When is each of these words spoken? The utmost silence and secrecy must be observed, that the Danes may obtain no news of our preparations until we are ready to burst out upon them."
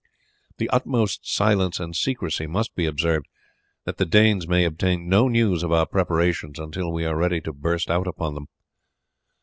The 0.57 0.67
utmost 0.71 1.31
silence 1.31 1.79
and 1.79 1.95
secrecy 1.95 2.47
must 2.47 2.73
be 2.73 2.87
observed, 2.87 3.27
that 3.85 3.97
the 3.97 4.05
Danes 4.07 4.47
may 4.47 4.65
obtain 4.65 5.07
no 5.07 5.27
news 5.27 5.61
of 5.61 5.71
our 5.71 5.85
preparations 5.85 6.57
until 6.57 6.91
we 6.91 7.05
are 7.05 7.15
ready 7.15 7.39
to 7.41 7.53
burst 7.53 7.91
out 7.91 8.07
upon 8.07 8.33
them." 8.33 8.47